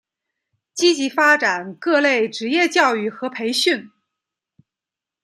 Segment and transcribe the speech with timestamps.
[0.73, 3.91] 积极发展各类职业教育和培训。